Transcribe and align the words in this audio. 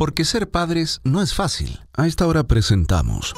porque 0.00 0.24
ser 0.24 0.48
padres 0.48 1.02
no 1.04 1.20
es 1.20 1.34
fácil. 1.34 1.78
A 1.92 2.06
esta 2.06 2.26
hora 2.26 2.44
presentamos 2.44 3.34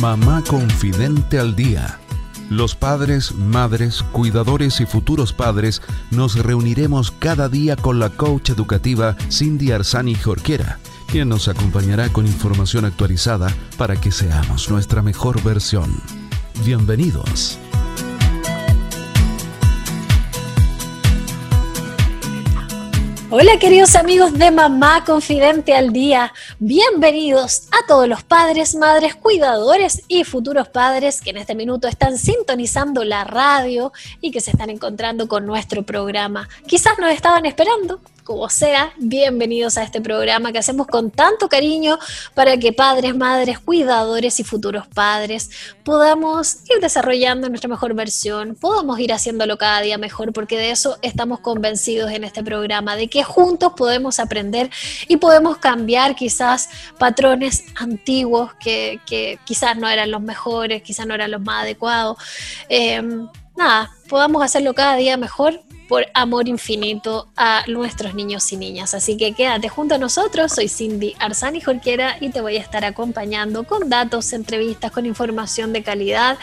Mamá 0.00 0.44
Confidente 0.46 1.40
al 1.40 1.56
Día. 1.56 1.98
Los 2.48 2.76
padres, 2.76 3.34
madres, 3.34 4.04
cuidadores 4.12 4.80
y 4.80 4.86
futuros 4.86 5.32
padres 5.32 5.82
nos 6.12 6.36
reuniremos 6.36 7.10
cada 7.10 7.48
día 7.48 7.74
con 7.74 7.98
la 7.98 8.10
coach 8.10 8.50
educativa 8.50 9.16
Cindy 9.32 9.72
Arzani 9.72 10.14
Jorquera, 10.14 10.78
quien 11.08 11.28
nos 11.28 11.48
acompañará 11.48 12.08
con 12.12 12.24
información 12.24 12.84
actualizada 12.84 13.52
para 13.78 14.00
que 14.00 14.12
seamos 14.12 14.70
nuestra 14.70 15.02
mejor 15.02 15.42
versión. 15.42 16.00
Bienvenidos. 16.64 17.58
Hola 23.34 23.58
queridos 23.58 23.96
amigos 23.96 24.34
de 24.34 24.50
Mamá 24.50 25.04
Confidente 25.06 25.74
al 25.74 25.90
Día, 25.90 26.34
bienvenidos 26.58 27.62
a 27.70 27.86
todos 27.88 28.06
los 28.06 28.22
padres, 28.22 28.74
madres, 28.74 29.14
cuidadores 29.14 30.02
y 30.06 30.24
futuros 30.24 30.68
padres 30.68 31.22
que 31.22 31.30
en 31.30 31.38
este 31.38 31.54
minuto 31.54 31.88
están 31.88 32.18
sintonizando 32.18 33.04
la 33.04 33.24
radio 33.24 33.90
y 34.20 34.32
que 34.32 34.42
se 34.42 34.50
están 34.50 34.68
encontrando 34.68 35.28
con 35.28 35.46
nuestro 35.46 35.82
programa. 35.82 36.46
Quizás 36.66 36.98
nos 36.98 37.10
estaban 37.10 37.46
esperando, 37.46 38.02
como 38.24 38.48
sea, 38.48 38.92
bienvenidos 38.98 39.76
a 39.78 39.82
este 39.82 40.00
programa 40.00 40.52
que 40.52 40.58
hacemos 40.58 40.86
con 40.86 41.10
tanto 41.10 41.48
cariño 41.48 41.98
para 42.34 42.56
que 42.56 42.72
padres, 42.72 43.16
madres, 43.16 43.58
cuidadores 43.58 44.38
y 44.38 44.44
futuros 44.44 44.86
padres 44.86 45.50
podamos 45.82 46.58
ir 46.70 46.80
desarrollando 46.80 47.48
nuestra 47.48 47.68
mejor 47.68 47.94
versión, 47.94 48.54
podamos 48.54 49.00
ir 49.00 49.12
haciéndolo 49.12 49.58
cada 49.58 49.80
día 49.80 49.98
mejor, 49.98 50.32
porque 50.32 50.56
de 50.56 50.70
eso 50.70 50.98
estamos 51.02 51.40
convencidos 51.40 52.12
en 52.12 52.22
este 52.22 52.44
programa, 52.44 52.94
de 52.94 53.08
que 53.08 53.24
juntos 53.24 53.72
podemos 53.76 54.20
aprender 54.20 54.70
y 55.08 55.16
podemos 55.16 55.58
cambiar 55.58 56.14
quizás 56.14 56.68
patrones 56.98 57.64
antiguos 57.74 58.52
que, 58.54 59.00
quizás 59.44 59.76
no 59.76 59.88
eran 59.88 60.10
los 60.10 60.22
mejores, 60.22 60.82
quizás 60.82 61.06
no 61.06 61.14
eran 61.14 61.30
los 61.30 61.40
más 61.40 61.62
adecuados. 61.62 62.16
Eh, 62.68 63.02
nada, 63.56 63.90
podamos 64.08 64.42
hacerlo 64.44 64.74
cada 64.74 64.96
día 64.96 65.16
mejor 65.16 65.60
por 65.92 66.06
amor 66.14 66.48
infinito 66.48 67.28
a 67.36 67.64
nuestros 67.66 68.14
niños 68.14 68.50
y 68.50 68.56
niñas. 68.56 68.94
Así 68.94 69.18
que 69.18 69.34
quédate 69.34 69.68
junto 69.68 69.96
a 69.96 69.98
nosotros, 69.98 70.50
soy 70.50 70.66
Cindy 70.66 71.14
Arzani 71.18 71.60
Jorquera 71.60 72.16
y 72.18 72.30
te 72.30 72.40
voy 72.40 72.56
a 72.56 72.60
estar 72.60 72.82
acompañando 72.82 73.64
con 73.64 73.90
datos, 73.90 74.32
entrevistas, 74.32 74.90
con 74.90 75.04
información 75.04 75.74
de 75.74 75.82
calidad 75.82 76.38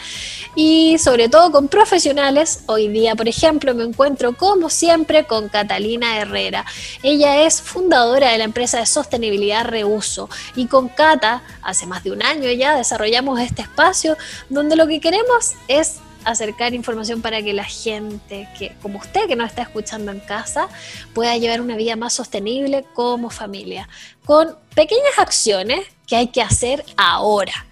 y 0.54 0.98
sobre 0.98 1.28
todo 1.28 1.50
con 1.50 1.66
profesionales. 1.66 2.62
Hoy 2.66 2.86
día, 2.86 3.16
por 3.16 3.26
ejemplo, 3.26 3.74
me 3.74 3.82
encuentro 3.82 4.36
como 4.36 4.70
siempre 4.70 5.26
con 5.26 5.48
Catalina 5.48 6.18
Herrera. 6.18 6.64
Ella 7.02 7.42
es 7.44 7.60
fundadora 7.60 8.30
de 8.30 8.38
la 8.38 8.44
empresa 8.44 8.78
de 8.78 8.86
sostenibilidad 8.86 9.64
Reuso 9.64 10.30
y 10.54 10.66
con 10.66 10.88
Cata, 10.88 11.42
hace 11.62 11.86
más 11.86 12.04
de 12.04 12.12
un 12.12 12.22
año 12.22 12.48
ya, 12.52 12.76
desarrollamos 12.76 13.40
este 13.40 13.62
espacio 13.62 14.16
donde 14.48 14.76
lo 14.76 14.86
que 14.86 15.00
queremos 15.00 15.54
es 15.66 15.96
acercar 16.24 16.74
información 16.74 17.22
para 17.22 17.42
que 17.42 17.52
la 17.52 17.64
gente 17.64 18.48
que, 18.58 18.74
como 18.82 18.98
usted 18.98 19.26
que 19.26 19.36
nos 19.36 19.48
está 19.48 19.62
escuchando 19.62 20.12
en 20.12 20.20
casa, 20.20 20.68
pueda 21.14 21.36
llevar 21.36 21.60
una 21.60 21.76
vida 21.76 21.96
más 21.96 22.12
sostenible 22.12 22.84
como 22.94 23.30
familia, 23.30 23.88
con 24.24 24.56
pequeñas 24.74 25.18
acciones 25.18 25.86
que 26.06 26.16
hay 26.16 26.28
que 26.28 26.42
hacer 26.42 26.84
ahora. 26.96 27.66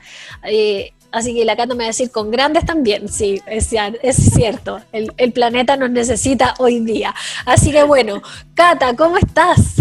Eh, 0.44 0.92
así 1.10 1.34
que 1.34 1.44
la 1.44 1.56
Cata 1.56 1.74
me 1.74 1.78
va 1.78 1.84
a 1.84 1.86
decir 1.88 2.10
con 2.10 2.30
grandes 2.30 2.64
también, 2.64 3.08
sí, 3.08 3.40
es, 3.46 3.72
es 4.02 4.16
cierto, 4.16 4.80
el, 4.92 5.12
el 5.16 5.32
planeta 5.32 5.76
nos 5.76 5.90
necesita 5.90 6.54
hoy 6.58 6.80
día. 6.80 7.14
Así 7.44 7.72
que 7.72 7.82
bueno, 7.82 8.22
Cata, 8.54 8.94
¿cómo 8.94 9.16
estás? 9.16 9.76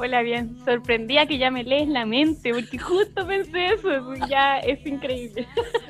Hola, 0.00 0.22
bien. 0.22 0.56
Sorprendía 0.64 1.26
que 1.26 1.38
ya 1.38 1.50
me 1.50 1.64
lees 1.64 1.88
la 1.88 2.06
mente, 2.06 2.54
porque 2.54 2.78
justo 2.78 3.26
pensé 3.26 3.74
eso, 3.74 3.88
ya 4.30 4.60
es 4.60 4.86
increíble. 4.86 5.48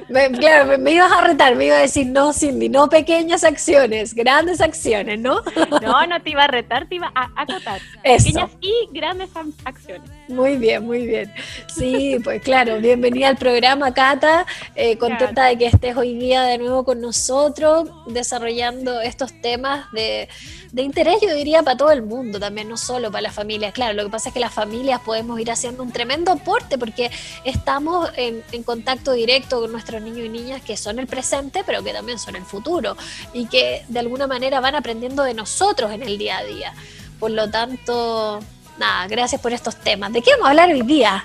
claro, 0.39 0.79
me, 0.79 0.93
ibas 0.93 1.13
a 1.13 1.27
retar, 1.27 1.55
me 1.57 1.67
iba 1.67 1.77
a 1.77 1.81
decir, 1.81 2.07
no, 2.07 2.33
Cindy, 2.33 2.71
no 2.71 2.89
pequeñas 2.89 3.45
acciones, 3.45 4.15
grandes 4.15 4.63
acciones, 4.63 5.21
¿no? 5.21 5.43
No, 5.83 6.07
no 6.07 6.23
te 6.23 6.31
iba 6.31 6.45
a 6.45 6.47
retar, 6.47 6.89
te 6.89 6.95
iba 6.95 7.13
a 7.15 7.31
acotar. 7.37 7.81
Pequeñas 8.03 8.51
y 8.63 8.73
grandes 8.93 9.29
acciones. 9.65 10.11
Muy 10.29 10.57
bien, 10.57 10.87
muy 10.87 11.07
bien. 11.07 11.31
Sí, 11.75 12.17
pues 12.25 12.41
claro, 12.43 12.79
bienvenida 12.81 13.29
al 13.29 13.37
programa, 13.37 13.93
Cata. 13.93 14.47
Eh, 14.75 14.97
contenta 14.97 15.45
de 15.45 15.59
que 15.59 15.67
estés 15.67 15.95
hoy 15.97 16.19
día 16.19 16.45
de 16.45 16.57
nuevo 16.57 16.83
con 16.85 17.03
nosotros, 17.03 17.91
desarrollando 18.07 19.03
estos 19.03 19.39
temas 19.43 19.93
de 19.93 20.29
de 20.73 20.83
interés, 20.83 21.17
yo 21.23 21.35
diría, 21.35 21.63
para 21.63 21.77
todo 21.77 21.91
el 21.91 22.03
mundo 22.03 22.39
también, 22.39 22.69
no 22.69 22.77
solo 22.77 23.11
para 23.11 23.23
las 23.23 23.35
familias. 23.35 23.73
Claro, 23.73 23.95
lo 23.99 24.05
que 24.05 24.11
pasa 24.11 24.29
es 24.29 24.33
que 24.33 24.41
las 24.41 24.53
familias 24.55 25.01
podemos 25.01 25.39
ir 25.41 25.51
haciendo 25.51 25.83
un 25.83 25.93
tremendo 25.93 26.33
aporte 26.33 26.79
porque 26.79 27.11
estamos 27.45 28.11
en, 28.17 28.43
contacto 28.63 29.13
directo 29.13 29.61
con 29.61 29.73
nuestros 29.73 30.01
niños 30.01 30.27
y 30.27 30.29
niñas 30.29 30.63
que 30.63 30.77
son 30.77 30.99
el 30.99 31.07
presente, 31.07 31.63
pero 31.67 31.83
que 31.83 31.93
también 31.93 32.19
son 32.19 32.37
el 32.37 32.45
futuro 32.45 32.97
y 33.33 33.47
que 33.47 33.85
de 33.89 33.99
alguna 33.99 34.27
manera 34.27 34.61
van 34.61 34.75
aprendiendo 34.75 35.23
de 35.23 35.35
nosotros 35.35 35.91
en 35.93 36.03
el 36.03 36.17
día 36.17 36.39
a 36.39 36.45
día. 36.45 36.75
Por 37.19 37.33
lo 37.33 37.51
tanto, 37.51 38.41
nada, 38.79 39.09
gracias 39.09 39.41
por 39.41 39.53
estos 39.53 39.77
temas. 39.77 40.13
¿De 40.13 40.23
qué 40.23 40.31
vamos 40.33 40.47
a 40.47 40.51
hablar 40.51 40.71
hoy 40.71 40.83
día? 40.83 41.25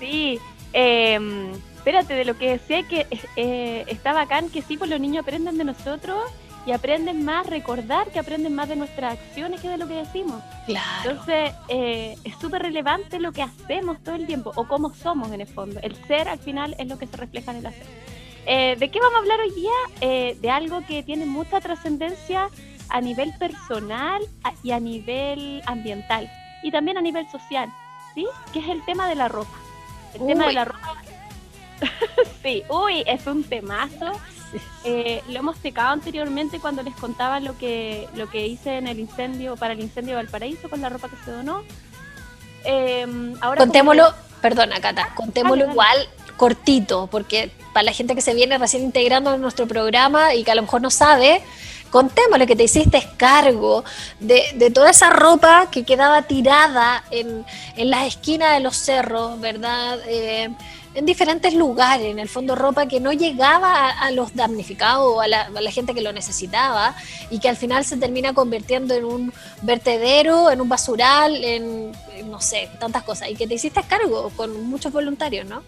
Sí, 0.00 0.40
em, 0.72 1.52
espérate, 1.76 2.14
de 2.14 2.24
lo 2.24 2.38
que 2.38 2.52
decía 2.52 2.82
que 2.88 3.06
eh, 3.36 3.84
está 3.88 4.12
bacán 4.12 4.48
que 4.48 4.62
sí, 4.62 4.76
pues 4.76 4.88
los 4.88 5.00
niños 5.00 5.22
aprenden 5.22 5.58
de 5.58 5.64
nosotros 5.64 6.22
y 6.66 6.72
aprenden 6.72 7.24
más, 7.24 7.46
recordar 7.46 8.10
que 8.10 8.18
aprenden 8.18 8.54
más 8.54 8.68
de 8.68 8.76
nuestras 8.76 9.14
acciones 9.14 9.60
que 9.60 9.68
de 9.68 9.76
lo 9.76 9.86
que 9.86 9.94
decimos. 9.94 10.42
Claro. 10.66 11.10
Entonces, 11.10 11.52
eh, 11.68 12.16
es 12.24 12.34
súper 12.36 12.62
relevante 12.62 13.20
lo 13.20 13.32
que 13.32 13.42
hacemos 13.42 14.02
todo 14.02 14.14
el 14.14 14.26
tiempo 14.26 14.52
o 14.56 14.66
cómo 14.66 14.94
somos 14.94 15.30
en 15.32 15.42
el 15.42 15.46
fondo. 15.46 15.80
El 15.82 15.94
ser 16.06 16.28
al 16.28 16.38
final 16.38 16.74
es 16.78 16.88
lo 16.88 16.98
que 16.98 17.06
se 17.06 17.16
refleja 17.16 17.50
en 17.50 17.58
el 17.58 17.66
hacer. 17.66 17.86
Eh, 18.46 18.76
¿De 18.78 18.90
qué 18.90 18.98
vamos 18.98 19.16
a 19.16 19.18
hablar 19.18 19.40
hoy 19.40 19.50
día? 19.54 19.70
Eh, 20.00 20.36
de 20.40 20.50
algo 20.50 20.80
que 20.86 21.02
tiene 21.02 21.26
mucha 21.26 21.60
trascendencia 21.60 22.48
a 22.88 23.00
nivel 23.00 23.32
personal 23.38 24.22
y 24.62 24.72
a 24.72 24.80
nivel 24.80 25.62
ambiental 25.66 26.30
y 26.62 26.70
también 26.70 26.96
a 26.98 27.02
nivel 27.02 27.28
social, 27.30 27.70
¿sí? 28.14 28.26
Que 28.52 28.60
es 28.60 28.68
el 28.68 28.84
tema 28.84 29.08
de 29.08 29.14
la 29.14 29.28
ropa. 29.28 29.58
El 30.14 30.26
tema 30.26 30.46
de 30.46 30.52
la 30.52 30.64
ropa. 30.64 30.94
sí, 32.42 32.62
uy, 32.68 33.02
es 33.06 33.26
un 33.26 33.44
temazo 33.44 34.12
eh, 34.84 35.22
lo 35.28 35.38
hemos 35.38 35.58
secado 35.58 35.90
anteriormente 35.90 36.60
cuando 36.60 36.82
les 36.82 36.94
contaba 36.94 37.40
lo 37.40 37.56
que, 37.58 38.08
lo 38.14 38.28
que 38.28 38.46
hice 38.46 38.78
en 38.78 38.86
el 38.86 39.00
incendio, 39.00 39.56
para 39.56 39.74
el 39.74 39.80
incendio 39.80 40.16
de 40.16 40.22
Valparaíso 40.22 40.68
con 40.68 40.80
la 40.80 40.88
ropa 40.88 41.08
que 41.08 41.16
se 41.24 41.30
donó. 41.30 41.62
Em, 42.64 43.34
ahora 43.40 43.58
contémoslo, 43.58 44.14
perdona 44.40 44.80
Cata, 44.80 45.08
ah, 45.10 45.14
contémoslo 45.14 45.70
igual 45.70 46.08
cortito, 46.36 47.06
porque 47.08 47.50
para 47.72 47.84
la 47.84 47.92
gente 47.92 48.14
que 48.14 48.20
se 48.20 48.34
viene 48.34 48.58
recién 48.58 48.82
integrando 48.82 49.34
en 49.34 49.40
nuestro 49.40 49.66
programa 49.66 50.34
y 50.34 50.44
que 50.44 50.50
a 50.50 50.54
lo 50.54 50.62
mejor 50.62 50.80
no 50.80 50.90
sabe, 50.90 51.42
contémosle 51.90 52.46
que 52.46 52.56
te 52.56 52.64
hiciste 52.64 53.06
cargo 53.16 53.84
de, 54.18 54.70
toda 54.74 54.90
esa 54.90 55.10
ropa 55.10 55.68
que 55.70 55.84
quedaba 55.84 56.22
tirada 56.22 57.04
en, 57.10 57.44
en 57.76 57.90
las 57.90 58.06
esquinas 58.06 58.54
de 58.54 58.60
los 58.60 58.76
cerros, 58.76 59.40
¿verdad? 59.40 59.98
Eh, 60.06 60.50
en 60.94 61.06
diferentes 61.06 61.54
lugares, 61.54 62.06
en 62.06 62.18
el 62.18 62.28
fondo 62.28 62.54
ropa 62.54 62.86
que 62.86 63.00
no 63.00 63.12
llegaba 63.12 63.90
a, 63.90 64.10
los 64.12 64.34
damnificados 64.34 65.04
o 65.04 65.20
a 65.20 65.26
la, 65.26 65.70
gente 65.72 65.92
que 65.92 66.00
lo 66.00 66.12
necesitaba 66.12 66.94
y 67.30 67.40
que 67.40 67.48
al 67.48 67.56
final 67.56 67.84
se 67.84 67.96
termina 67.96 68.32
convirtiendo 68.32 68.94
en 68.94 69.04
un 69.04 69.32
vertedero, 69.62 70.50
en 70.50 70.60
un 70.60 70.68
basural, 70.68 71.42
en, 71.42 71.92
no 72.26 72.40
sé, 72.40 72.70
tantas 72.78 73.02
cosas. 73.02 73.28
Y 73.28 73.34
que 73.34 73.46
te 73.46 73.54
hiciste 73.54 73.82
cargo 73.82 74.30
con 74.36 74.68
muchos 74.68 74.92
voluntarios, 74.92 75.46
¿no? 75.46 75.62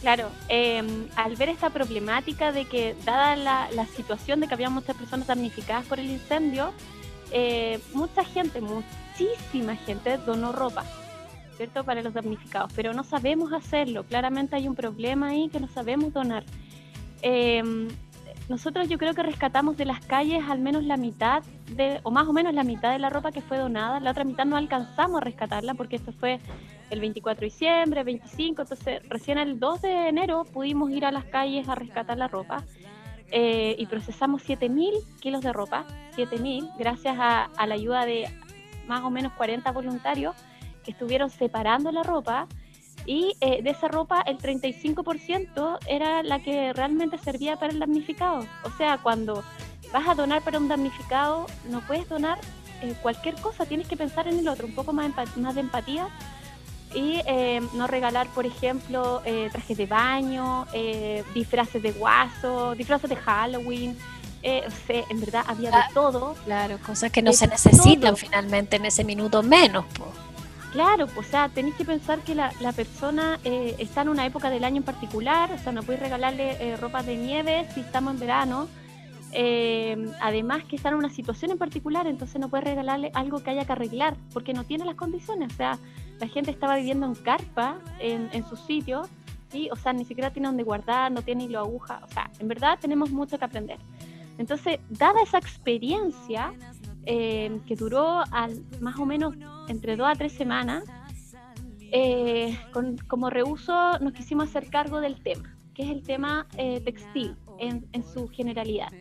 Claro, 0.00 0.30
em, 0.48 1.08
al 1.16 1.36
ver 1.36 1.48
esta 1.48 1.70
problemática 1.70 2.52
de 2.52 2.64
que, 2.64 2.96
dada 3.04 3.36
la, 3.36 3.68
la, 3.72 3.86
situación 3.86 4.40
de 4.40 4.48
que 4.48 4.54
había 4.54 4.70
muchas 4.70 4.96
personas 4.96 5.26
damnificadas 5.26 5.84
por 5.86 6.00
el 6.00 6.10
incendio, 6.10 6.72
eh, 7.30 7.80
mucha 7.92 8.24
gente, 8.24 8.60
muchísima 8.60 9.76
gente 9.76 10.18
donó 10.18 10.52
ropa 10.52 10.84
¿cierto? 11.62 11.84
Para 11.84 12.02
los 12.02 12.12
damnificados, 12.12 12.72
pero 12.74 12.92
no 12.92 13.04
sabemos 13.04 13.52
hacerlo. 13.52 14.02
Claramente 14.02 14.56
hay 14.56 14.66
un 14.66 14.74
problema 14.74 15.28
ahí 15.28 15.48
que 15.48 15.60
no 15.60 15.68
sabemos 15.68 16.12
donar. 16.12 16.42
Em, 17.22 17.86
nosotros 18.48 18.88
yo 18.88 18.98
creo 18.98 19.14
que 19.14 19.22
rescatamos 19.22 19.76
de 19.76 19.84
las 19.84 20.04
calles 20.04 20.42
al 20.48 20.58
menos 20.58 20.82
la 20.82 20.96
mitad, 20.96 21.44
de, 21.76 22.00
o 22.02 22.10
más 22.10 22.26
o 22.26 22.32
menos 22.32 22.52
la 22.52 22.64
mitad 22.64 22.90
de 22.90 22.98
la 22.98 23.10
ropa 23.10 23.30
que 23.30 23.42
fue 23.42 23.58
donada. 23.58 24.00
La 24.00 24.10
otra 24.10 24.24
mitad 24.24 24.44
no 24.44 24.56
alcanzamos 24.56 25.18
a 25.18 25.24
rescatarla 25.24 25.74
porque 25.74 25.94
esto 25.94 26.10
fue 26.10 26.40
el 26.90 26.98
24 26.98 27.42
de 27.42 27.46
diciembre, 27.46 28.02
25, 28.02 28.62
entonces 28.62 29.08
recién 29.08 29.38
el 29.38 29.60
2 29.60 29.82
de 29.82 30.08
enero 30.08 30.42
pudimos 30.52 30.90
ir 30.90 31.04
a 31.04 31.12
las 31.12 31.26
calles 31.26 31.68
a 31.68 31.76
rescatar 31.76 32.18
la 32.18 32.26
ropa. 32.26 32.64
Eh, 33.30 33.76
y 33.78 33.86
procesamos 33.86 34.42
7.000 34.46 35.20
kilos 35.20 35.42
de 35.42 35.52
ropa, 35.52 35.86
7.000, 36.16 36.72
gracias 36.76 37.16
a, 37.20 37.44
a 37.44 37.66
la 37.68 37.76
ayuda 37.76 38.04
de 38.04 38.28
más 38.88 39.02
o 39.04 39.10
menos 39.10 39.32
40 39.34 39.70
voluntarios 39.70 40.34
que 40.84 40.92
estuvieron 40.92 41.30
separando 41.30 41.92
la 41.92 42.02
ropa 42.02 42.46
y 43.06 43.34
eh, 43.40 43.62
de 43.62 43.70
esa 43.70 43.88
ropa 43.88 44.22
el 44.22 44.38
35% 44.38 45.78
era 45.86 46.22
la 46.22 46.40
que 46.42 46.72
realmente 46.72 47.18
servía 47.18 47.56
para 47.56 47.72
el 47.72 47.78
damnificado. 47.78 48.46
O 48.64 48.70
sea, 48.76 48.98
cuando 48.98 49.42
vas 49.92 50.08
a 50.08 50.14
donar 50.14 50.42
para 50.42 50.58
un 50.58 50.68
damnificado, 50.68 51.46
no 51.68 51.80
puedes 51.82 52.08
donar 52.08 52.38
eh, 52.82 52.94
cualquier 53.00 53.36
cosa, 53.36 53.64
tienes 53.64 53.86
que 53.86 53.96
pensar 53.96 54.26
en 54.26 54.40
el 54.40 54.48
otro, 54.48 54.66
un 54.66 54.74
poco 54.74 54.92
más, 54.92 55.12
más 55.36 55.54
de 55.54 55.60
empatía 55.60 56.08
y 56.94 57.20
eh, 57.26 57.60
no 57.74 57.86
regalar, 57.86 58.26
por 58.28 58.44
ejemplo, 58.44 59.22
eh, 59.24 59.48
trajes 59.52 59.76
de 59.78 59.86
baño, 59.86 60.66
disfraces 61.32 61.82
de 61.82 61.92
guaso, 61.92 62.74
disfraces 62.74 63.08
de 63.08 63.16
Halloween. 63.16 63.96
en 64.42 65.20
verdad 65.20 65.44
había 65.46 65.70
de 65.70 65.82
todo. 65.94 66.34
Claro, 66.44 66.78
cosas 66.84 67.12
que 67.12 67.22
no 67.22 67.32
se 67.32 67.46
necesitan 67.46 68.16
finalmente 68.16 68.76
en 68.76 68.86
ese 68.86 69.04
minuto 69.04 69.42
menos. 69.42 69.84
Claro, 70.72 71.06
o 71.16 71.22
sea, 71.22 71.50
tenéis 71.50 71.74
que 71.74 71.84
pensar 71.84 72.20
que 72.20 72.34
la, 72.34 72.50
la 72.60 72.72
persona 72.72 73.38
está 73.44 74.02
en 74.02 74.08
una 74.08 74.24
época 74.24 74.48
del 74.48 74.64
año 74.64 74.78
en 74.78 74.82
particular, 74.84 75.52
o 75.52 75.58
sea, 75.58 75.70
no 75.70 75.82
puedes 75.82 76.00
regalarle 76.00 76.76
ropa 76.76 77.02
de 77.02 77.16
nieve 77.16 77.66
si 77.74 77.80
estamos 77.80 78.14
en 78.14 78.20
verano, 78.20 78.68
eh, 79.34 79.96
además 80.20 80.62
que 80.64 80.76
está 80.76 80.90
en 80.90 80.96
una 80.96 81.08
situación 81.08 81.52
en 81.52 81.58
particular, 81.58 82.06
entonces 82.06 82.38
no 82.38 82.50
puede 82.50 82.64
regalarle 82.64 83.10
algo 83.14 83.42
que 83.42 83.50
haya 83.50 83.64
que 83.64 83.72
arreglar, 83.72 84.14
porque 84.32 84.52
no 84.52 84.64
tiene 84.64 84.84
las 84.84 84.94
condiciones. 84.94 85.52
O 85.54 85.56
sea, 85.56 85.78
la 86.20 86.28
gente 86.28 86.50
estaba 86.50 86.76
viviendo 86.76 87.06
en 87.06 87.14
carpa 87.14 87.78
en, 87.98 88.46
su 88.48 88.56
sitio, 88.56 89.08
y 89.52 89.70
o 89.70 89.76
sea, 89.76 89.92
ni 89.92 90.04
siquiera 90.04 90.30
tiene 90.30 90.48
donde 90.48 90.62
guardar, 90.62 91.10
no 91.10 91.22
tiene 91.22 91.44
hilo 91.44 91.60
aguja. 91.60 92.00
O 92.04 92.12
sea, 92.12 92.30
en 92.38 92.48
verdad 92.48 92.78
tenemos 92.80 93.10
mucho 93.10 93.38
que 93.38 93.44
aprender. 93.44 93.78
Entonces, 94.38 94.80
dada 94.90 95.22
esa 95.22 95.38
experiencia, 95.38 96.52
eh, 97.04 97.58
que 97.66 97.74
duró 97.74 98.22
al, 98.30 98.62
más 98.80 98.98
o 98.98 99.06
menos 99.06 99.34
entre 99.72 99.96
dos 99.96 100.06
a 100.08 100.14
tres 100.14 100.32
semanas, 100.32 100.84
eh, 101.90 102.56
como 103.08 103.28
reuso 103.28 103.98
nos 103.98 104.12
quisimos 104.12 104.48
hacer 104.48 104.70
cargo 104.70 105.00
del 105.00 105.20
tema, 105.20 105.56
que 105.74 105.82
es 105.82 105.90
el 105.90 106.02
tema 106.02 106.46
textil 106.84 107.36
en, 107.58 107.86
en 107.92 108.04
su 108.04 108.28
generalidad. 108.28 108.92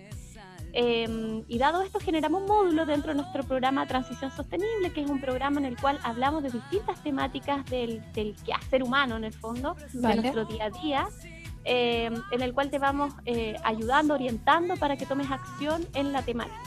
Em, 0.74 1.44
y 1.48 1.58
dado 1.58 1.82
esto, 1.82 2.00
generamos 2.00 2.42
un 2.42 2.48
módulo 2.48 2.86
dentro 2.86 3.12
de 3.12 3.22
nuestro 3.22 3.44
programa 3.44 3.86
Transición 3.88 4.32
Sostenible, 4.32 4.94
que 4.94 5.02
es 5.02 5.10
un 5.10 5.20
programa 5.20 5.60
en 5.60 5.66
el 5.66 5.78
cual 5.78 6.00
hablamos 6.04 6.44
de 6.44 6.50
distintas 6.50 7.04
temáticas 7.04 7.66
del, 7.66 8.02
del 8.14 8.36
quehacer 8.46 8.82
humano, 8.82 9.18
en 9.18 9.26
el 9.26 9.34
fondo, 9.34 9.76
de 9.92 10.16
nuestro 10.16 10.46
día 10.46 10.66
a 10.66 10.70
día, 10.70 11.08
em, 11.66 12.14
en 12.32 12.42
el 12.42 12.54
cual 12.54 12.70
te 12.70 12.80
vamos 12.80 13.14
eh, 13.26 13.56
ayudando, 13.64 14.14
orientando 14.14 14.78
para 14.78 14.96
que 14.96 15.06
tomes 15.06 15.30
acción 15.30 15.86
en 15.94 16.14
la 16.14 16.22
temática. 16.22 16.62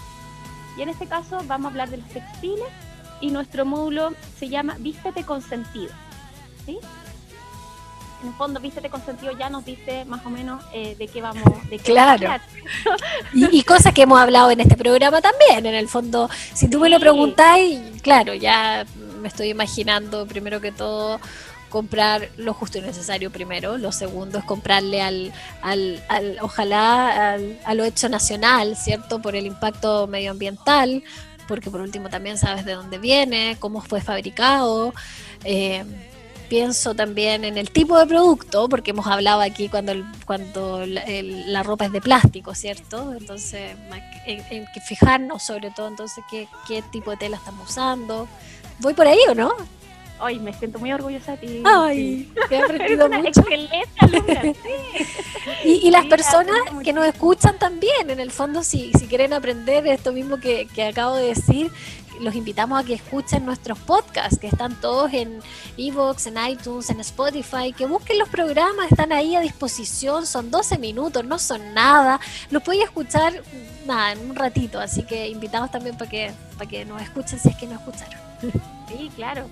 Y 0.76 0.82
en 0.82 0.90
este 0.90 1.06
caso 1.06 1.40
vamos 1.46 1.66
a 1.66 1.70
hablar 1.70 1.88
de 1.88 1.98
los 1.98 2.08
textiles 2.08 2.68
y 3.24 3.30
nuestro 3.30 3.64
módulo 3.64 4.12
se 4.38 4.50
llama 4.50 4.76
Vístete 4.78 5.24
con 5.24 5.40
sentido. 5.40 5.92
¿sí? 6.66 6.78
en 8.22 8.28
el 8.28 8.34
fondo, 8.34 8.60
Vístete 8.60 8.90
con 8.90 9.04
sentido 9.04 9.32
ya 9.38 9.48
nos 9.50 9.64
dice 9.64 10.04
más 10.04 10.24
o 10.26 10.30
menos 10.30 10.62
eh, 10.72 10.94
de 10.98 11.08
qué 11.08 11.20
vamos, 11.20 11.44
de 11.68 11.78
qué 11.78 11.92
claro. 11.92 12.28
y, 13.34 13.58
y, 13.58 13.62
cosas 13.62 13.92
que 13.92 14.02
hemos 14.02 14.18
hablado 14.18 14.50
en 14.50 14.60
este 14.60 14.76
programa 14.76 15.20
también, 15.20 15.66
en 15.66 15.74
el 15.74 15.88
fondo, 15.88 16.28
si 16.54 16.68
tú 16.68 16.80
me 16.80 16.88
lo 16.88 16.98
preguntáis, 17.00 17.80
claro, 18.02 18.34
ya 18.34 18.86
me 19.20 19.28
estoy 19.28 19.50
imaginando 19.50 20.26
primero 20.26 20.60
que 20.60 20.72
todo 20.72 21.20
comprar 21.68 22.28
lo 22.36 22.54
justo 22.54 22.78
y 22.78 22.82
necesario 22.82 23.30
primero, 23.30 23.78
lo 23.78 23.90
segundo 23.90 24.38
es 24.38 24.44
comprarle 24.44 25.02
al, 25.02 25.32
al, 25.60 26.02
al 26.08 26.38
ojalá 26.40 27.32
al, 27.32 27.58
a 27.64 27.74
lo 27.74 27.84
hecho 27.84 28.08
nacional, 28.08 28.76
¿cierto? 28.76 29.20
Por 29.20 29.34
el 29.34 29.44
impacto 29.44 30.06
medioambiental, 30.06 31.02
porque 31.46 31.70
por 31.70 31.80
último 31.80 32.08
también 32.08 32.38
sabes 32.38 32.64
de 32.64 32.74
dónde 32.74 32.98
viene, 32.98 33.56
cómo 33.60 33.80
fue 33.80 34.00
fabricado. 34.00 34.94
Eh, 35.44 35.84
pienso 36.48 36.94
también 36.94 37.44
en 37.44 37.58
el 37.58 37.70
tipo 37.70 37.98
de 37.98 38.06
producto, 38.06 38.68
porque 38.68 38.90
hemos 38.90 39.06
hablado 39.06 39.40
aquí 39.40 39.68
cuando, 39.68 39.92
cuando 40.26 40.84
la, 40.86 41.62
ropa 41.62 41.86
es 41.86 41.92
de 41.92 42.00
plástico, 42.00 42.54
¿cierto? 42.54 43.12
Entonces, 43.12 43.76
en, 44.26 44.66
que 44.72 44.80
fijarnos 44.80 45.42
sobre 45.42 45.70
todo 45.70 45.88
entonces 45.88 46.22
qué, 46.30 46.48
qué 46.68 46.82
tipo 46.82 47.10
de 47.10 47.16
tela 47.16 47.36
estamos 47.36 47.70
usando. 47.70 48.28
¿Voy 48.80 48.94
por 48.94 49.06
ahí 49.06 49.18
o 49.28 49.34
no? 49.34 49.52
Ay, 50.20 50.38
me 50.38 50.52
siento 50.52 50.78
muy 50.78 50.92
orgullosa 50.92 51.32
de 51.32 51.38
ti. 51.38 51.62
Ay, 51.64 52.32
he 52.50 52.56
aprendido 52.56 53.08
mucho. 53.10 53.42
y, 55.64 55.70
y, 55.70 55.90
las 55.90 56.06
personas 56.06 56.56
que 56.82 56.92
nos 56.92 57.06
escuchan 57.06 57.58
también, 57.58 58.10
en 58.10 58.20
el 58.20 58.30
fondo, 58.30 58.62
si, 58.62 58.92
si 58.92 59.06
quieren 59.06 59.32
aprender 59.32 59.86
esto 59.86 60.12
mismo 60.12 60.38
que, 60.38 60.68
que 60.74 60.84
acabo 60.84 61.16
de 61.16 61.26
decir, 61.26 61.70
los 62.20 62.34
invitamos 62.34 62.80
a 62.80 62.84
que 62.84 62.94
escuchen 62.94 63.44
nuestros 63.44 63.78
podcasts, 63.78 64.38
que 64.38 64.46
están 64.46 64.80
todos 64.80 65.12
en 65.12 65.40
Evox, 65.76 66.26
en 66.26 66.36
iTunes, 66.48 66.90
en 66.90 67.00
Spotify, 67.00 67.72
que 67.76 67.86
busquen 67.86 68.18
los 68.18 68.28
programas, 68.28 68.90
están 68.90 69.12
ahí 69.12 69.34
a 69.34 69.40
disposición, 69.40 70.26
son 70.26 70.50
12 70.50 70.78
minutos, 70.78 71.24
no 71.24 71.38
son 71.38 71.74
nada, 71.74 72.20
los 72.50 72.62
pueden 72.62 72.82
escuchar 72.82 73.42
nada, 73.86 74.12
en 74.12 74.30
un 74.30 74.36
ratito, 74.36 74.80
así 74.80 75.02
que 75.02 75.28
invitamos 75.28 75.70
también 75.70 75.96
para 75.96 76.10
que, 76.10 76.32
para 76.56 76.70
que 76.70 76.84
nos 76.84 77.02
escuchen 77.02 77.38
si 77.38 77.48
es 77.48 77.56
que 77.56 77.66
no 77.66 77.74
escucharon. 77.74 78.18
Sí, 78.88 79.10
claro. 79.16 79.46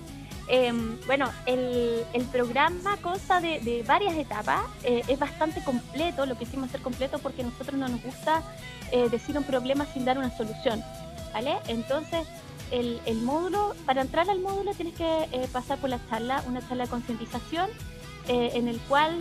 Em, 0.47 0.99
bueno, 1.05 1.31
el, 1.45 2.05
programa 2.31 2.97
consta 2.97 3.39
de, 3.39 3.83
varias 3.87 4.15
etapas, 4.15 4.61
eh, 4.83 5.03
es 5.07 5.19
bastante 5.19 5.63
completo, 5.63 6.25
lo 6.25 6.37
que 6.37 6.43
hicimos 6.43 6.69
hacer 6.69 6.81
completo 6.81 7.19
porque 7.19 7.43
a 7.43 7.45
nosotros 7.45 7.77
no 7.77 7.87
nos 7.87 8.01
gusta 8.01 8.41
eh, 8.91 9.07
decir 9.09 9.37
un 9.37 9.43
problema 9.43 9.85
sin 9.85 10.03
dar 10.03 10.17
una 10.17 10.35
solución, 10.35 10.83
¿vale? 11.31 11.57
Entonces, 11.67 12.27
el, 12.71 12.99
módulo, 13.21 13.75
para 13.85 14.01
entrar 14.01 14.29
al 14.29 14.39
módulo 14.39 14.73
tienes 14.73 14.95
que 14.95 15.27
eh, 15.31 15.47
pasar 15.51 15.77
por 15.77 15.91
la 15.91 15.99
charla, 16.09 16.43
una 16.47 16.67
charla 16.67 16.85
de 16.85 16.89
concientización, 16.89 17.69
en 18.27 18.69
el 18.69 18.79
cual, 18.87 19.19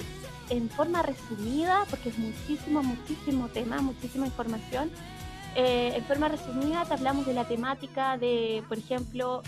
en 0.48 0.70
forma 0.70 1.02
resumida, 1.02 1.84
porque 1.90 2.10
es 2.10 2.18
muchísimo, 2.18 2.84
muchísimo 2.84 3.48
tema, 3.48 3.82
muchísima 3.82 4.26
información, 4.26 4.92
eh, 5.54 5.92
en 5.94 6.04
forma 6.04 6.28
resumida 6.28 6.84
te 6.84 6.94
hablamos 6.94 7.26
de 7.26 7.34
la 7.34 7.44
temática 7.44 8.16
de, 8.16 8.62
por 8.68 8.78
ejemplo, 8.78 9.42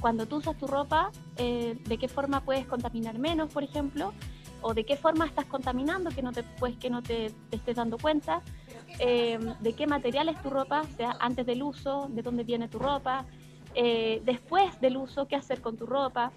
cuando 0.00 0.26
tú 0.26 0.36
usas 0.36 0.56
tu 0.56 0.66
ropa, 0.66 1.10
de 1.36 1.98
qué 1.98 2.08
forma 2.08 2.40
puedes 2.40 2.66
contaminar 2.66 3.18
menos, 3.18 3.52
por 3.52 3.62
ejemplo, 3.62 4.12
o 4.62 4.74
de 4.74 4.84
qué 4.84 4.96
forma 4.96 5.26
estás 5.26 5.46
contaminando 5.46 6.10
que 6.10 6.22
no 6.22 6.32
te, 6.32 6.42
pues, 6.42 6.76
que 6.76 6.90
no 6.90 7.02
te, 7.02 7.30
te 7.50 7.56
estés 7.56 7.76
dando 7.76 7.98
cuenta. 7.98 8.42
de 8.98 9.74
qué 9.76 9.86
material 9.86 10.28
es 10.28 10.40
tu 10.42 10.50
ropa, 10.50 10.82
o 10.82 10.96
sea, 10.96 11.16
antes 11.20 11.44
del 11.46 11.62
uso, 11.62 12.08
de 12.10 12.22
dónde 12.22 12.44
viene 12.44 12.68
tu 12.68 12.78
ropa, 12.78 13.26
eh, 13.78 14.22
después 14.24 14.80
del 14.80 14.96
uso, 14.96 15.28
qué 15.28 15.36
hacer 15.36 15.60
con 15.60 15.76
tu 15.76 15.84
ropa. 15.84 16.32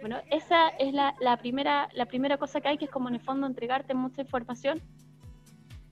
Bueno, 0.00 0.18
esa 0.30 0.68
es 0.68 0.92
la, 0.92 1.36
primera, 1.38 1.88
la 1.94 2.04
primera 2.04 2.36
cosa 2.36 2.60
que 2.60 2.68
hay, 2.68 2.76
que 2.76 2.84
es 2.84 2.90
como 2.90 3.08
en 3.08 3.14
el 3.14 3.22
fondo 3.22 3.46
entregarte 3.46 3.94
mucha 3.94 4.20
información 4.20 4.82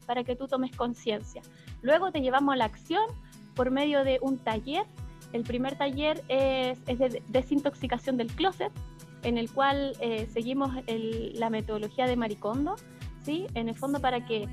para 0.02 0.24
que 0.24 0.36
tú 0.36 0.48
tomes 0.48 0.74
conciencia. 0.76 1.42
Luego 1.82 2.10
te 2.12 2.20
llevamos 2.20 2.54
a 2.54 2.56
la 2.56 2.64
acción 2.64 3.04
por 3.54 3.70
medio 3.70 4.04
de 4.04 4.18
un 4.22 4.38
taller. 4.38 4.84
El 5.32 5.42
primer 5.42 5.76
taller 5.76 6.22
es, 6.28 6.84
de 6.86 7.22
desintoxicación 7.28 8.16
del 8.16 8.28
closet, 8.28 8.72
en 9.22 9.38
el 9.38 9.50
cual 9.50 9.96
eh, 10.00 10.28
seguimos 10.32 10.72
la 11.34 11.48
metodología 11.48 12.06
de 12.06 12.16
Maricondo, 12.16 12.76
¿sí? 13.22 13.46
en 13.54 13.68
el 13.68 13.74
fondo 13.74 14.00
para 14.00 14.24
que 14.26 14.48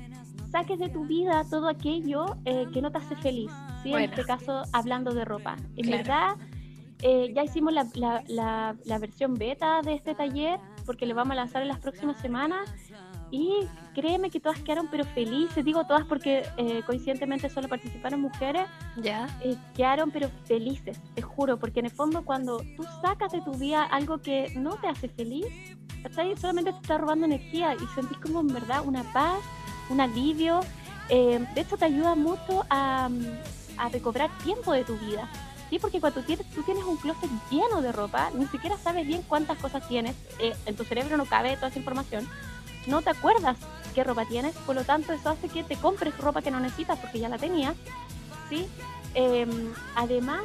saques 0.50 0.78
de 0.78 0.88
tu 0.88 1.04
vida 1.04 1.44
todo 1.48 1.68
aquello 1.68 2.36
eh, 2.44 2.66
que 2.72 2.82
no 2.82 2.90
te 2.90 2.98
hace 2.98 3.16
feliz, 3.16 3.50
¿sí? 3.82 3.92
en 3.92 4.00
este 4.00 4.24
caso 4.24 4.62
hablando 4.72 5.12
de 5.12 5.24
ropa. 5.24 5.56
En 5.76 5.90
verdad, 5.90 6.36
eh, 7.02 7.32
ya 7.34 7.44
hicimos 7.44 7.72
la, 7.72 7.86
la, 7.94 8.76
la, 8.84 8.98
versión 8.98 9.34
beta 9.34 9.80
de 9.82 9.94
este 9.94 10.14
taller 10.14 10.60
porque 10.84 11.06
lo 11.06 11.14
vamos 11.14 11.32
a 11.32 11.36
lanzar 11.36 11.62
en 11.62 11.68
las 11.68 11.78
próximas 11.78 12.20
semanas 12.20 12.68
y 13.30 13.66
créeme 13.94 14.30
que 14.30 14.40
todas 14.40 14.58
quedaron 14.60 14.88
pero 14.90 15.04
felices, 15.04 15.64
digo 15.64 15.84
todas 15.86 16.04
porque 16.04 16.44
eh, 16.56 16.82
coincidentemente 16.86 17.48
solo 17.48 17.68
participaron 17.68 18.20
mujeres, 18.20 18.66
ya 18.96 19.28
quedaron 19.74 20.10
pero 20.10 20.30
felices, 20.44 21.00
te 21.14 21.22
juro, 21.22 21.58
porque 21.58 21.80
en 21.80 21.86
el 21.86 21.92
fondo 21.92 22.24
cuando 22.24 22.58
tú 22.76 22.84
sacas 23.02 23.32
de 23.32 23.40
tu 23.42 23.52
vida 23.54 23.84
algo 23.84 24.18
que 24.18 24.52
no 24.56 24.76
te 24.76 24.88
hace 24.88 25.08
feliz, 25.08 25.46
solamente 26.40 26.72
te 26.72 26.78
está 26.78 26.98
robando 26.98 27.26
energía 27.26 27.74
y 27.74 27.86
sentís 27.94 28.18
como 28.18 28.40
en 28.40 28.48
verdad 28.48 28.82
una 28.84 29.04
paz 29.12 29.38
un 29.90 30.00
alivio. 30.00 30.60
Eh, 31.08 31.44
de 31.54 31.60
hecho, 31.60 31.76
te 31.76 31.84
ayuda 31.84 32.14
mucho 32.14 32.64
a, 32.70 33.10
a, 33.76 33.88
recobrar 33.88 34.30
tiempo 34.38 34.72
de 34.72 34.84
tu 34.84 34.96
vida. 34.98 35.28
¿sí? 35.68 35.78
Porque 35.78 36.00
cuando 36.00 36.22
tienes, 36.22 36.48
tú 36.50 36.62
tienes 36.62 36.84
un 36.84 36.96
closet 36.96 37.30
lleno 37.50 37.82
de 37.82 37.92
ropa, 37.92 38.30
ni 38.34 38.46
siquiera 38.46 38.78
sabes 38.78 39.06
bien 39.06 39.22
cuántas 39.28 39.58
cosas 39.58 39.86
tienes. 39.88 40.14
Eh, 40.38 40.54
en 40.66 40.76
tu 40.76 40.84
cerebro 40.84 41.16
no 41.16 41.26
cabe 41.26 41.56
toda 41.56 41.68
esa 41.68 41.78
información. 41.78 42.26
No 42.86 43.02
te 43.02 43.10
acuerdas 43.10 43.58
qué 43.94 44.04
ropa 44.04 44.24
tienes, 44.26 44.54
por 44.58 44.74
lo 44.74 44.84
tanto, 44.84 45.12
eso 45.12 45.30
hace 45.30 45.48
que 45.48 45.64
te 45.64 45.76
compres 45.76 46.16
ropa 46.18 46.42
que 46.42 46.50
no 46.50 46.60
necesitas 46.60 46.98
porque 46.98 47.18
ya 47.18 47.28
la 47.28 47.38
tenías. 47.38 47.74
¿sí? 48.48 48.66
Em, 49.14 49.72
además, 49.96 50.42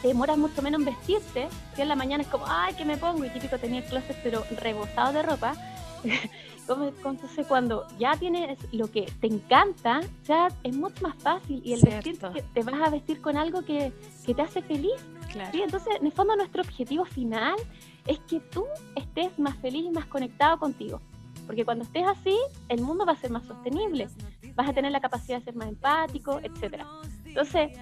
te 0.00 0.08
demoras 0.08 0.36
mucho 0.36 0.62
menos 0.62 0.80
en 0.80 0.86
vestirte. 0.86 1.48
Si 1.74 1.82
en 1.82 1.88
la 1.88 1.96
mañana 1.96 2.22
es 2.22 2.28
como, 2.28 2.44
ay, 2.46 2.74
¿qué 2.74 2.84
me 2.84 2.96
pongo? 2.96 3.24
Y 3.24 3.30
típico 3.30 3.58
tenía 3.58 3.80
el 3.80 3.86
closet 3.86 4.16
pero 4.22 4.44
rebosado 4.58 5.12
de 5.12 5.22
ropa. 5.22 5.54
Entonces, 6.68 7.46
cuando 7.46 7.86
ya 7.98 8.16
tienes 8.16 8.58
lo 8.72 8.90
que 8.90 9.10
te 9.20 9.26
encanta, 9.26 10.00
ya 10.24 10.48
es 10.62 10.74
mucho 10.74 11.02
más 11.02 11.16
fácil 11.16 11.60
y 11.64 11.74
el 11.74 11.82
vestir 11.82 12.18
te 12.54 12.62
vas 12.62 12.80
a 12.80 12.90
vestir 12.90 13.20
con 13.20 13.36
algo 13.36 13.64
que, 13.64 13.92
te 14.24 14.42
hace 14.42 14.62
feliz. 14.62 14.92
Entonces, 15.52 15.96
en 15.98 16.06
el 16.06 16.12
fondo, 16.12 16.36
nuestro 16.36 16.62
objetivo 16.62 17.04
final 17.04 17.56
es 18.06 18.18
que 18.20 18.40
tú 18.40 18.64
estés 18.96 19.38
más 19.38 19.56
feliz 19.56 19.84
y 19.86 19.90
más 19.90 20.06
conectado 20.06 20.58
contigo. 20.58 21.00
Porque 21.46 21.64
cuando 21.64 21.84
estés 21.84 22.04
así, 22.06 22.36
el 22.68 22.82
mundo 22.82 23.04
va 23.04 23.12
a 23.12 23.16
ser 23.16 23.30
más 23.30 23.44
sostenible, 23.44 24.08
vas 24.54 24.68
a 24.68 24.72
tener 24.72 24.92
la 24.92 25.00
capacidad 25.00 25.38
de 25.38 25.44
ser 25.44 25.56
más 25.56 25.68
empático, 25.68 26.38
etc. 26.40 26.84
Entonces, 27.24 27.78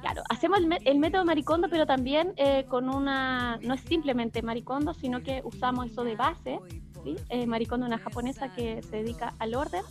Claro, 0.00 0.22
hacemos 0.28 0.60
el, 0.84 0.98
método 0.98 1.24
maricondo, 1.24 1.68
pero 1.68 1.86
también 1.86 2.32
eh, 2.36 2.64
con 2.68 2.88
una, 2.88 3.58
no 3.62 3.74
es 3.74 3.80
simplemente 3.80 4.42
maricondo, 4.42 4.94
sino 4.94 5.22
que 5.22 5.40
usamos 5.42 5.86
eso 5.86 6.04
de 6.04 6.16
base, 6.16 6.60
¿sí? 7.02 7.16
Eh, 7.28 7.46
maricondo 7.46 7.86
una 7.86 7.98
japonesa 7.98 8.52
que 8.54 8.82
se 8.82 8.96
dedica 8.98 9.34
al 9.38 9.54
orden, 9.54 9.82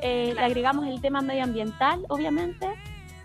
eh, 0.00 0.32
le 0.34 0.40
agregamos 0.40 0.86
el 0.86 1.00
tema 1.00 1.20
medioambiental, 1.20 2.06
obviamente, 2.08 2.68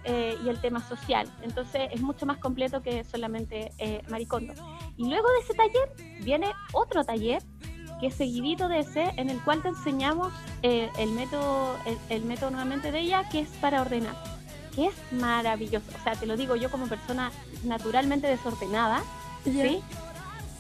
y 0.08 0.50
el 0.50 0.60
tema 0.62 0.88
social, 0.88 1.28
entonces 1.42 1.90
es 1.92 2.02
mucho 2.02 2.26
más 2.26 2.38
completo 2.38 2.82
que 2.82 3.04
solamente 3.04 3.72
maricondo. 4.10 4.54
Y 4.98 5.10
luego 5.10 5.28
de 5.32 5.40
ese 5.40 5.54
taller 5.54 6.22
viene 6.24 6.52
otro 6.74 7.04
taller 7.04 7.42
que 8.00 8.08
es 8.08 8.16
seguidito 8.16 8.68
de 8.68 8.80
ese, 8.80 9.14
en 9.18 9.30
el 9.30 9.42
cual 9.44 9.62
te 9.62 9.70
enseñamos 9.70 10.32
el 10.62 11.12
método, 11.12 11.78
el 12.10 12.24
método 12.24 12.52
nuevamente 12.52 12.92
de 12.92 13.00
ella, 13.00 13.28
que 13.30 13.40
es 13.40 13.50
para 13.62 13.82
ordenar 13.82 14.16
que 14.76 14.88
es 14.88 14.94
maravilloso. 15.12 15.86
O 16.00 16.04
sea, 16.04 16.16
te 16.16 16.26
lo 16.26 16.36
digo 16.36 16.56
yo 16.56 16.70
como 16.70 16.88
persona 16.88 17.32
naturalmente 17.64 18.28
desordenada, 18.28 19.04
¿sí? 19.46 19.82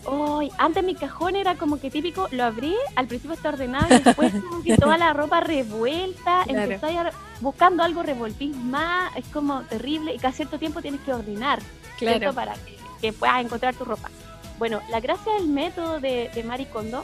Hoy, 0.05 0.51
antes 0.57 0.83
mi 0.83 0.95
cajón 0.95 1.35
era 1.35 1.55
como 1.55 1.79
que 1.79 1.89
típico, 1.89 2.27
lo 2.31 2.43
abrí, 2.43 2.75
al 2.95 3.07
principio 3.07 3.33
está 3.35 3.49
ordenado 3.49 3.87
y 3.89 3.99
después 3.99 4.31
como 4.33 4.63
que 4.63 4.77
toda 4.77 4.97
la 4.97 5.13
ropa 5.13 5.39
revuelta, 5.39 6.43
claro. 6.47 7.09
Buscando 7.41 7.83
algo 7.83 8.03
revoltís 8.03 8.55
más, 8.55 9.15
es 9.15 9.25
como 9.27 9.61
terrible 9.63 10.13
y 10.13 10.17
cada 10.17 10.33
cierto 10.33 10.57
tiempo 10.59 10.81
tienes 10.81 11.01
que 11.01 11.13
ordenar, 11.13 11.59
claro. 11.97 12.33
Para 12.33 12.55
que, 13.01 13.13
puedas 13.13 13.43
encontrar 13.43 13.75
tu 13.75 13.85
ropa. 13.85 14.09
Bueno, 14.57 14.81
la 14.89 14.99
gracia 14.99 15.33
del 15.33 15.47
método 15.47 15.99
de, 15.99 16.31
de 16.33 16.43
Mari 16.43 16.65
Kondo, 16.65 17.03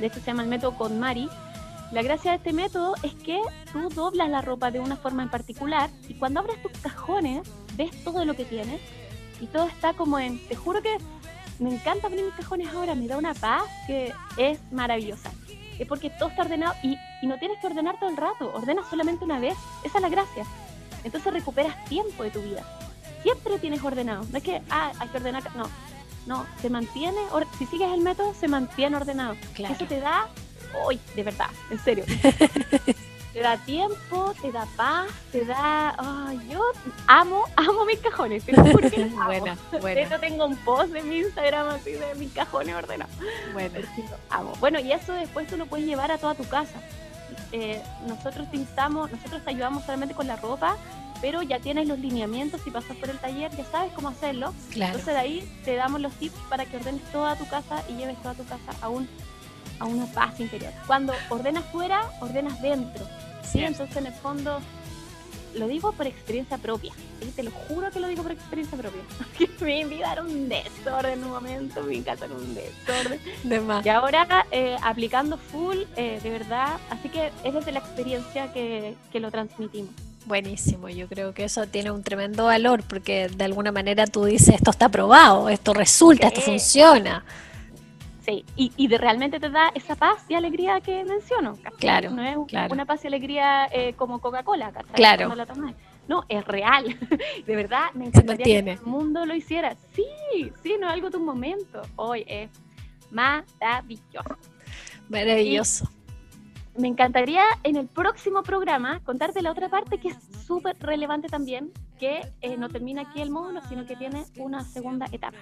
de 0.00 0.06
hecho 0.06 0.20
se 0.20 0.26
llama 0.26 0.42
el 0.42 0.48
método 0.48 0.74
con 0.76 0.98
Mari, 0.98 1.28
la 1.92 2.02
gracia 2.02 2.32
de 2.32 2.38
este 2.38 2.52
método 2.52 2.94
es 3.02 3.14
que 3.14 3.40
tú 3.72 3.88
doblas 3.90 4.28
la 4.28 4.42
ropa 4.42 4.70
de 4.70 4.80
una 4.80 4.96
forma 4.96 5.22
en 5.22 5.30
particular 5.30 5.90
y 6.08 6.14
cuando 6.14 6.40
abres 6.40 6.60
tus 6.62 6.72
cajones 6.78 7.48
ves 7.76 7.90
todo 8.02 8.24
lo 8.24 8.34
que 8.34 8.44
tienes 8.44 8.80
y 9.40 9.46
todo 9.46 9.66
está 9.66 9.92
como 9.92 10.18
en, 10.18 10.38
te 10.48 10.56
juro 10.56 10.82
que 10.82 10.96
me 11.58 11.74
encanta 11.74 12.08
abrir 12.08 12.24
mis 12.24 12.34
cajones 12.34 12.68
ahora, 12.74 12.94
me 12.94 13.06
da 13.06 13.16
una 13.16 13.34
paz 13.34 13.64
que 13.86 14.12
es 14.36 14.58
maravillosa. 14.72 15.30
Es 15.78 15.86
porque 15.86 16.10
todo 16.10 16.28
está 16.30 16.42
ordenado 16.42 16.74
y, 16.82 16.98
no 17.22 17.38
tienes 17.38 17.58
que 17.58 17.66
ordenar 17.66 17.98
todo 17.98 18.10
el 18.10 18.16
rato, 18.16 18.52
ordenas 18.54 18.88
solamente 18.88 19.24
una 19.24 19.38
vez, 19.38 19.56
esa 19.84 19.98
es 19.98 20.02
la 20.02 20.08
gracia. 20.08 20.44
Entonces 21.02 21.32
recuperas 21.32 21.84
tiempo 21.86 22.22
de 22.22 22.30
tu 22.30 22.40
vida. 22.40 22.62
Siempre 23.22 23.52
lo 23.52 23.58
tienes 23.58 23.82
ordenado, 23.82 24.24
no 24.30 24.38
es 24.38 24.44
que, 24.44 24.62
ah, 24.70 24.92
hay 24.98 25.08
que 25.08 25.16
ordenar, 25.16 25.42
no, 25.56 25.68
no, 26.26 26.46
se 26.60 26.70
mantiene, 26.70 27.18
si 27.58 27.66
sigues 27.66 27.92
el 27.92 28.00
método, 28.00 28.34
se 28.34 28.48
mantiene 28.48 28.96
ordenado. 28.96 29.34
Eso 29.58 29.86
te 29.86 30.00
da 30.00 30.28
hoy, 30.84 31.00
de 31.14 31.22
verdad, 31.22 31.50
en 31.70 31.78
serio. 31.78 32.04
te 33.36 33.42
da 33.42 33.58
tiempo, 33.58 34.32
te 34.40 34.50
da 34.50 34.66
paz, 34.76 35.08
te 35.30 35.44
da. 35.44 35.94
Ay, 35.98 36.40
yo 36.50 36.62
amo, 37.06 37.44
amo 37.56 37.84
mis 37.84 37.98
cajones. 37.98 38.42
Te 38.42 38.52
buena, 39.26 39.58
De 39.70 40.02
hecho, 40.02 40.18
tengo 40.18 40.46
un 40.46 40.56
post 40.56 40.90
de 40.90 41.02
mi 41.02 41.18
Instagram 41.18 41.68
así 41.68 41.92
de 41.92 42.14
mis 42.14 42.32
cajones 42.32 42.74
ordenados. 42.74 43.14
Bueno, 43.52 43.78
amo. 44.30 44.52
Bueno, 44.58 44.80
y 44.80 44.90
eso 44.90 45.12
después 45.12 45.46
tú 45.48 45.58
lo 45.58 45.66
puedes 45.66 45.84
llevar 45.84 46.10
a 46.12 46.16
toda 46.16 46.34
tu 46.34 46.44
casa. 46.44 46.80
Eh, 47.52 47.82
nosotros 48.08 48.50
te 48.50 48.56
instamos, 48.56 49.12
nosotros 49.12 49.44
te 49.44 49.50
ayudamos 49.50 49.84
solamente 49.84 50.14
con 50.14 50.26
la 50.26 50.36
ropa, 50.36 50.78
pero 51.20 51.42
ya 51.42 51.58
tienes 51.58 51.86
los 51.86 51.98
lineamientos, 51.98 52.62
si 52.62 52.70
pasas 52.70 52.96
por 52.96 53.10
el 53.10 53.18
taller 53.18 53.54
ya 53.54 53.66
sabes 53.66 53.92
cómo 53.92 54.08
hacerlo. 54.08 54.54
Entonces 54.74 55.04
de 55.04 55.18
ahí 55.18 55.60
te 55.62 55.76
damos 55.76 56.00
los 56.00 56.14
tips 56.14 56.38
para 56.48 56.64
que 56.64 56.78
ordenes 56.78 57.02
toda 57.12 57.36
tu 57.36 57.46
casa 57.48 57.82
y 57.86 57.96
lleves 57.96 58.16
toda 58.22 58.32
tu 58.32 58.46
casa 58.46 58.72
a 58.80 58.88
un 58.88 59.06
a 59.78 59.84
una 59.84 60.06
paz 60.06 60.40
interior. 60.40 60.72
Cuando 60.86 61.12
ordenas 61.28 61.64
fuera, 61.66 62.10
ordenas 62.20 62.60
dentro. 62.62 63.06
¿Sí? 63.50 63.64
Entonces, 63.64 63.96
en 63.96 64.06
el 64.06 64.12
fondo, 64.12 64.60
lo 65.54 65.68
digo 65.68 65.92
por 65.92 66.06
experiencia 66.06 66.58
propia. 66.58 66.92
Te 67.34 67.42
lo 67.42 67.50
juro 67.50 67.90
que 67.90 68.00
lo 68.00 68.08
digo 68.08 68.22
por 68.22 68.32
experiencia 68.32 68.76
propia. 68.76 69.00
mi 69.60 69.84
vida 69.84 70.12
era 70.12 70.22
un 70.22 70.48
desorden 70.48 71.14
en 71.14 71.24
un 71.24 71.30
momento, 71.30 71.82
mi 71.82 72.02
casa 72.02 72.26
era 72.26 72.34
un 72.34 72.54
desorden. 72.54 73.20
Y 73.84 73.88
ahora 73.88 74.46
eh, 74.50 74.76
aplicando 74.82 75.38
full, 75.38 75.78
eh, 75.96 76.20
de 76.22 76.30
verdad. 76.30 76.78
Así 76.90 77.08
que 77.08 77.30
es 77.44 77.54
desde 77.54 77.72
la 77.72 77.78
experiencia 77.78 78.52
que, 78.52 78.94
que 79.10 79.20
lo 79.20 79.30
transmitimos. 79.30 79.90
Buenísimo, 80.26 80.88
yo 80.88 81.06
creo 81.06 81.32
que 81.32 81.44
eso 81.44 81.66
tiene 81.68 81.92
un 81.92 82.02
tremendo 82.02 82.46
valor 82.46 82.82
porque 82.82 83.28
de 83.28 83.44
alguna 83.44 83.70
manera 83.70 84.08
tú 84.08 84.24
dices, 84.24 84.56
esto 84.56 84.72
está 84.72 84.88
probado, 84.88 85.48
esto 85.48 85.72
resulta, 85.72 86.26
esto 86.26 86.40
funciona. 86.40 87.24
Sí, 88.26 88.44
y, 88.56 88.72
y 88.76 88.88
de, 88.88 88.98
realmente 88.98 89.38
te 89.38 89.48
da 89.50 89.70
esa 89.76 89.94
paz 89.94 90.24
y 90.28 90.34
alegría 90.34 90.80
que 90.80 91.04
menciono. 91.04 91.56
Claro. 91.78 92.10
No 92.10 92.22
es 92.22 92.36
una 92.72 92.84
paz 92.84 93.04
y 93.04 93.06
alegría 93.06 93.68
eh, 93.70 93.94
como 93.94 94.18
Coca-Cola, 94.18 94.72
Claro. 94.94 95.32
No, 96.08 96.24
es 96.28 96.44
real. 96.44 96.84
de 97.46 97.56
verdad, 97.56 97.92
me 97.94 98.06
encantaría 98.06 98.64
que 98.64 98.72
el 98.72 98.82
mundo 98.82 99.24
lo 99.26 99.34
hiciera. 99.34 99.76
Sí, 99.94 100.50
sí, 100.60 100.74
no 100.80 100.88
es 100.88 100.94
algo 100.94 101.08
de 101.08 101.18
un 101.18 101.24
momento. 101.24 101.82
Hoy 101.94 102.24
es 102.26 102.50
maravilloso. 103.12 104.36
Maravilloso. 105.08 105.88
me 106.76 106.88
encantaría 106.88 107.44
en 107.62 107.76
el 107.76 107.86
próximo 107.86 108.42
programa 108.42 109.00
contarte 109.04 109.40
la 109.40 109.52
otra 109.52 109.68
parte 109.68 109.98
que 109.98 110.08
es 110.08 110.16
súper 110.44 110.76
relevante 110.80 111.28
también, 111.28 111.72
que 111.96 112.22
eh, 112.40 112.56
no 112.56 112.68
termina 112.68 113.02
aquí 113.02 113.22
el 113.22 113.30
módulo, 113.30 113.60
sino 113.68 113.86
que 113.86 113.94
tiene 113.94 114.24
una 114.36 114.64
segunda 114.64 115.06
etapa. 115.12 115.38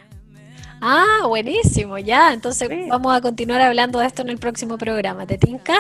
Ah, 0.87 1.27
buenísimo, 1.27 1.97
ya. 1.97 2.35
Entonces 2.35 2.69
vamos 2.91 3.17
a 3.17 3.23
continuar 3.23 3.63
hablando 3.63 4.01
de 4.01 4.07
esto 4.07 4.21
en 4.21 4.29
el 4.29 4.37
próximo 4.37 4.77
programa. 4.77 5.27
¿Te 5.27 5.39
tinca? 5.39 5.77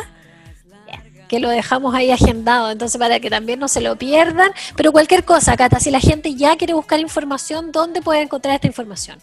Que 1.28 1.40
lo 1.40 1.50
dejamos 1.50 1.94
ahí 1.94 2.11
agendado, 2.11 2.70
entonces 2.70 2.99
para 2.99 3.20
que 3.20 3.28
también 3.28 3.58
no 3.58 3.68
se 3.68 3.82
lo 3.82 3.96
pierdan. 3.96 4.50
Pero 4.76 4.92
cualquier 4.92 5.25
cosa, 5.25 5.58
Cata, 5.58 5.78
si 5.78 5.90
la 5.90 6.00
gente 6.00 6.34
ya 6.34 6.56
quiere 6.56 6.73
buscar 6.73 7.00
información, 7.00 7.70
¿dónde 7.70 8.00
puede 8.00 8.23
encontrar 8.23 8.54
esta 8.54 8.66
información? 8.66 9.18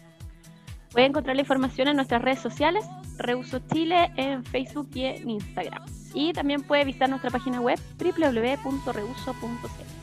Puede 0.91 1.07
encontrar 1.07 1.35
la 1.35 1.41
información 1.41 1.87
en 1.87 1.95
nuestras 1.95 2.21
redes 2.21 2.41
sociales, 2.41 2.85
Reuso 3.17 3.59
Chile 3.73 4.11
en 4.17 4.45
Facebook 4.45 4.89
y 4.93 5.05
en 5.05 5.31
Instagram. 5.31 5.83
Y 6.13 6.31
también 6.33 6.61
puede 6.61 6.85
visitar 6.85 7.09
nuestra 7.09 7.31
página 7.31 7.59
web 7.59 7.79
www.reuso.cl. 7.97 10.00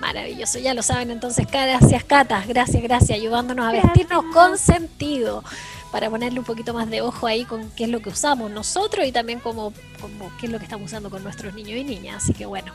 Maravilloso, 0.00 0.58
ya 0.58 0.74
lo 0.74 0.82
saben 0.82 1.10
entonces, 1.10 1.46
gracias 1.50 2.04
Cata, 2.04 2.44
gracias, 2.46 2.82
gracias, 2.82 3.18
ayudándonos 3.18 3.66
a 3.66 3.72
vestirnos 3.72 4.24
con 4.32 4.56
sentido, 4.56 5.42
para 5.90 6.08
ponerle 6.08 6.38
un 6.38 6.44
poquito 6.44 6.72
más 6.72 6.88
de 6.88 7.00
ojo 7.02 7.26
ahí 7.26 7.44
con 7.44 7.70
qué 7.70 7.84
es 7.84 7.90
lo 7.90 8.00
que 8.00 8.10
usamos 8.10 8.50
nosotros 8.50 9.06
y 9.06 9.12
también 9.12 9.40
como, 9.40 9.72
como 10.00 10.30
qué 10.38 10.46
es 10.46 10.52
lo 10.52 10.58
que 10.58 10.64
estamos 10.64 10.86
usando 10.86 11.10
con 11.10 11.22
nuestros 11.24 11.54
niños 11.54 11.78
y 11.78 11.84
niñas. 11.84 12.22
Así 12.22 12.32
que 12.32 12.46
bueno, 12.46 12.72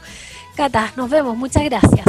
Cata, 0.55 0.91
nos 0.95 1.09
vemos, 1.09 1.37
muchas 1.37 1.63
gracias. 1.63 2.05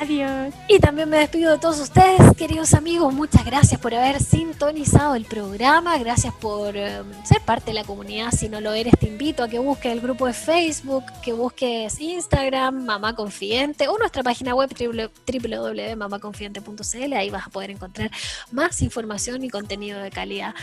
Adiós. 0.00 0.54
Y 0.66 0.78
también 0.78 1.10
me 1.10 1.18
despido 1.18 1.52
de 1.52 1.58
todos 1.58 1.78
ustedes, 1.78 2.34
queridos 2.34 2.72
amigos. 2.72 3.12
Muchas 3.12 3.44
gracias 3.44 3.78
por 3.78 3.94
haber 3.94 4.22
sintonizado 4.22 5.14
el 5.14 5.26
programa. 5.26 5.98
Gracias 5.98 6.32
por 6.32 6.74
eh, 6.74 7.02
ser 7.22 7.42
parte 7.42 7.66
de 7.66 7.74
la 7.74 7.84
comunidad. 7.84 8.32
Si 8.32 8.48
no 8.48 8.62
lo 8.62 8.72
eres, 8.72 8.94
te 8.98 9.08
invito 9.08 9.44
a 9.44 9.48
que 9.50 9.58
busques 9.58 9.92
el 9.92 10.00
grupo 10.00 10.26
de 10.26 10.32
Facebook, 10.32 11.04
que 11.22 11.34
busques 11.34 12.00
Instagram, 12.00 12.86
Mamá 12.86 13.14
Confidente, 13.14 13.88
o 13.88 13.98
nuestra 13.98 14.22
página 14.22 14.54
web 14.54 14.74
www.mamaconfidente.cl. 14.74 17.12
Ahí 17.12 17.28
vas 17.28 17.48
a 17.48 17.50
poder 17.50 17.70
encontrar 17.70 18.10
más 18.52 18.80
información 18.80 19.44
y 19.44 19.50
contenido 19.50 20.00
de 20.00 20.10
calidad. 20.10 20.54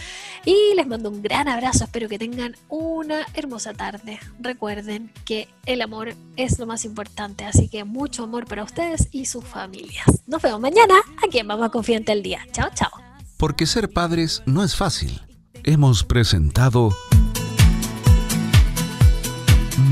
Y 0.46 0.74
les 0.76 0.88
mando 0.88 1.12
un 1.12 1.22
gran 1.22 1.48
abrazo. 1.48 1.84
Espero 1.84 2.10
que 2.10 2.18
tengan 2.18 2.56
una 2.70 3.24
hermosa 3.36 3.76
tarde. 3.76 4.20
Recuerden 4.40 5.12
que 5.26 5.48
el 5.68 5.84
amor 5.84 6.16
es 6.38 6.58
lo 6.58 6.66
más 6.66 6.86
importante. 6.86 7.46
Así 7.46 7.70
que 7.70 7.84
mucho 7.84 8.24
amor 8.24 8.48
para 8.48 8.64
ustedes 8.64 9.10
y 9.12 9.27
sus 9.28 9.44
familias. 9.44 10.06
Nos 10.26 10.42
vemos 10.42 10.60
mañana 10.60 10.96
aquí 11.24 11.40
en 11.40 11.48
Mamá 11.48 11.70
Confiante 11.70 12.12
el 12.12 12.24
Día. 12.24 12.40
Chao, 12.52 12.70
chao. 12.74 12.92
Porque 13.38 13.66
ser 13.66 13.92
padres 13.92 14.42
no 14.46 14.64
es 14.64 14.76
fácil. 14.76 15.22
Hemos 15.64 16.04
presentado 16.04 16.96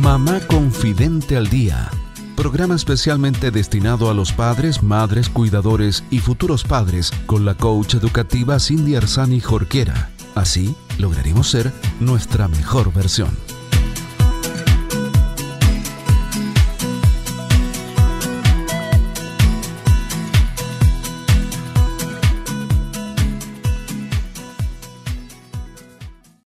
Mamá 0.01 0.39
Confidente 0.47 1.37
al 1.37 1.49
Día, 1.49 1.89
programa 2.35 2.75
especialmente 2.75 3.51
destinado 3.51 4.09
a 4.09 4.13
los 4.13 4.31
padres, 4.31 4.81
madres, 4.81 5.29
cuidadores 5.29 6.03
y 6.09 6.19
futuros 6.19 6.63
padres 6.63 7.11
con 7.25 7.45
la 7.45 7.55
coach 7.55 7.95
educativa 7.95 8.59
Cindy 8.59 8.95
Arzani 8.95 9.41
Jorquera. 9.41 10.09
Así 10.33 10.75
lograremos 10.97 11.49
ser 11.49 11.71
nuestra 11.99 12.47
mejor 12.47 12.93
versión. 12.93 13.54